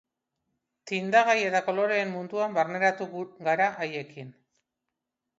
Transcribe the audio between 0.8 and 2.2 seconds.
Tindagai eta koloreen